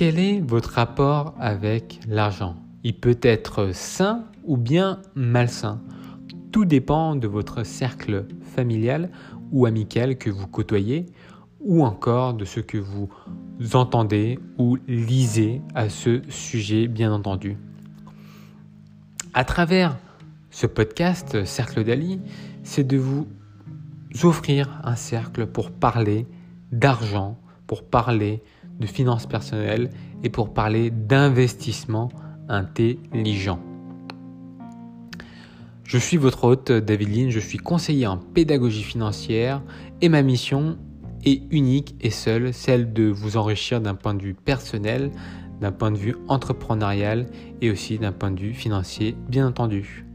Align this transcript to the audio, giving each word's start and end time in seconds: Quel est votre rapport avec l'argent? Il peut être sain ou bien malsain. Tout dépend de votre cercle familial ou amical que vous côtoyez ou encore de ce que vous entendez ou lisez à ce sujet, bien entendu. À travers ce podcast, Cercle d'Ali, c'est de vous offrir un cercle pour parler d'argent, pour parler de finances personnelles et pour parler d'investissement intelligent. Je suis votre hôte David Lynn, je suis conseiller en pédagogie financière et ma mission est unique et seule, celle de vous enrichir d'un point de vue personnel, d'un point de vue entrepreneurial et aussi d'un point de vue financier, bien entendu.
Quel 0.00 0.18
est 0.18 0.40
votre 0.40 0.70
rapport 0.70 1.34
avec 1.38 2.00
l'argent? 2.08 2.56
Il 2.84 2.94
peut 2.94 3.18
être 3.20 3.74
sain 3.74 4.24
ou 4.44 4.56
bien 4.56 5.02
malsain. 5.14 5.82
Tout 6.52 6.64
dépend 6.64 7.16
de 7.16 7.28
votre 7.28 7.64
cercle 7.64 8.26
familial 8.40 9.10
ou 9.52 9.66
amical 9.66 10.16
que 10.16 10.30
vous 10.30 10.46
côtoyez 10.46 11.04
ou 11.60 11.84
encore 11.84 12.32
de 12.32 12.46
ce 12.46 12.60
que 12.60 12.78
vous 12.78 13.10
entendez 13.74 14.38
ou 14.56 14.78
lisez 14.88 15.60
à 15.74 15.90
ce 15.90 16.22
sujet, 16.30 16.88
bien 16.88 17.12
entendu. 17.12 17.58
À 19.34 19.44
travers 19.44 19.98
ce 20.48 20.66
podcast, 20.66 21.44
Cercle 21.44 21.84
d'Ali, 21.84 22.22
c'est 22.62 22.84
de 22.84 22.96
vous 22.96 23.28
offrir 24.22 24.80
un 24.82 24.96
cercle 24.96 25.46
pour 25.46 25.70
parler 25.70 26.26
d'argent, 26.72 27.38
pour 27.66 27.84
parler 27.84 28.42
de 28.80 28.86
finances 28.86 29.26
personnelles 29.26 29.90
et 30.22 30.30
pour 30.30 30.52
parler 30.52 30.90
d'investissement 30.90 32.10
intelligent. 32.48 33.60
Je 35.84 35.98
suis 35.98 36.16
votre 36.16 36.44
hôte 36.44 36.70
David 36.70 37.08
Lynn, 37.08 37.30
je 37.30 37.40
suis 37.40 37.58
conseiller 37.58 38.06
en 38.06 38.16
pédagogie 38.16 38.82
financière 38.82 39.62
et 40.00 40.08
ma 40.08 40.22
mission 40.22 40.78
est 41.24 41.42
unique 41.50 41.96
et 42.00 42.10
seule, 42.10 42.54
celle 42.54 42.92
de 42.92 43.04
vous 43.04 43.36
enrichir 43.36 43.80
d'un 43.80 43.94
point 43.94 44.14
de 44.14 44.22
vue 44.22 44.34
personnel, 44.34 45.10
d'un 45.60 45.72
point 45.72 45.90
de 45.90 45.98
vue 45.98 46.16
entrepreneurial 46.28 47.26
et 47.60 47.70
aussi 47.70 47.98
d'un 47.98 48.12
point 48.12 48.30
de 48.30 48.40
vue 48.40 48.54
financier, 48.54 49.16
bien 49.28 49.46
entendu. 49.46 50.09